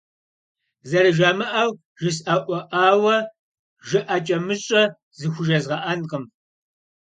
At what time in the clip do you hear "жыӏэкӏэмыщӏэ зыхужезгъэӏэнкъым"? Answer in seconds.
3.87-6.23